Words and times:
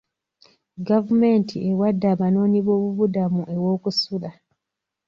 Gavumenti 0.87 1.55
ewadde 1.69 2.05
abanoonyi 2.13 2.59
boobubudamu 2.65 3.41
aw'okusula. 3.53 4.29